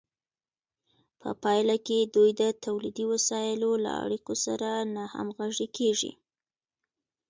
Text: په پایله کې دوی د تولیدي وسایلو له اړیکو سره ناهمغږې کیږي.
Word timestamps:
په 1.21 1.29
پایله 1.43 1.75
کې 1.87 1.99
دوی 2.15 2.29
د 2.41 2.43
تولیدي 2.65 3.05
وسایلو 3.13 3.71
له 3.85 3.91
اړیکو 4.03 4.33
سره 4.45 4.69
ناهمغږې 4.95 5.67
کیږي. 5.77 6.11